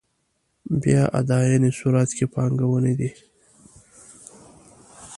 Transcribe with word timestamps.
بیا 0.81 1.03
اداينې 1.19 1.71
صورت 1.79 2.09
کې 2.17 2.25
پانګونه 2.33 2.91
دي. 2.99 3.09